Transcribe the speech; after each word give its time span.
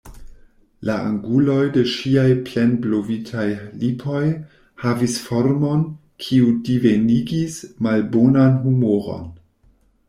La 0.89 0.93
anguloj 1.09 1.57
de 1.75 1.83
ŝiaj 1.95 2.23
plenblovitaj 2.47 3.45
lipoj 3.83 4.23
havis 4.87 5.19
formon, 5.27 5.85
kiu 6.25 6.51
divenigis 6.71 7.61
malbonan 7.89 8.59
humoron. 8.67 9.33